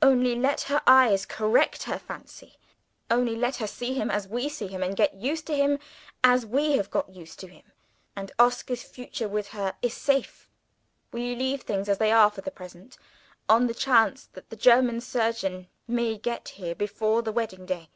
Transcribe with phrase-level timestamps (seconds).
[0.00, 2.56] Only let her eyes correct her fancy
[3.10, 5.78] only let her see him as we see him, and get used to him,
[6.24, 7.64] as we have got used to him;
[8.16, 10.48] and Oscar's future with her is safe.
[11.12, 12.96] Will you leave things as they are for the present,
[13.46, 17.90] on the chance that the German surgeon may get here before the wedding day?"